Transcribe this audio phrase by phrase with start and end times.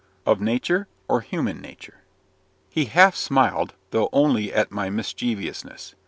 [0.25, 1.99] "Of Nature, or human nature?"
[2.71, 5.93] He half smiled, though only at my mischievousness.